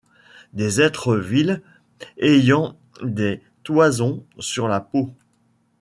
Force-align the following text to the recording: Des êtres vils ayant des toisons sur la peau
Des 0.53 0.81
êtres 0.81 1.15
vils 1.15 1.61
ayant 2.17 2.75
des 3.03 3.43
toisons 3.63 4.25
sur 4.39 4.67
la 4.67 4.79
peau 4.81 5.13